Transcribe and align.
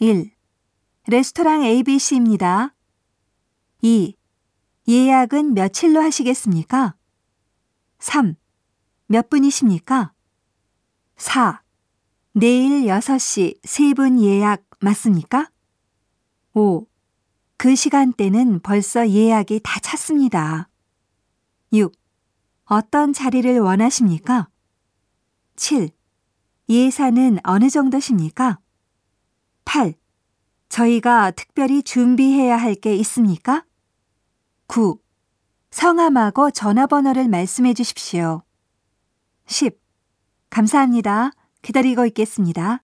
1. 0.00 0.32
레스토랑 1.06 1.62
ABC입니다. 1.62 2.74
2. 3.80 4.16
예약은 4.88 5.54
며칠로 5.54 6.00
하시겠습니까? 6.00 6.96
3. 8.00 8.34
몇 9.06 9.30
분이십니까? 9.30 10.12
4. 11.16 11.62
내일 12.32 12.86
6시 12.86 13.62
3분 13.62 14.20
예약 14.20 14.64
맞습니까? 14.80 15.48
5. 16.54 16.88
그 17.56 17.76
시간대는 17.76 18.62
벌써 18.62 19.08
예약이 19.08 19.60
다 19.62 19.78
찼습니다. 19.78 20.68
6. 21.72 21.92
어떤 22.64 23.12
자리를 23.12 23.60
원하십니까? 23.60 24.48
7. 25.54 25.90
예산은 26.68 27.38
어느 27.44 27.70
정도십니까? 27.70 28.58
8. 29.74 29.94
저희가 30.68 31.32
특별히 31.32 31.82
준비해야 31.82 32.56
할 32.56 32.76
게 32.76 32.94
있습니까? 32.98 33.64
9. 34.68 35.00
성함하고 35.72 36.52
전화번호를 36.52 37.26
말씀해 37.26 37.74
주십시오. 37.74 38.44
10. 39.46 39.76
감사합니다. 40.48 41.32
기다리고 41.62 42.06
있겠습니다. 42.06 42.83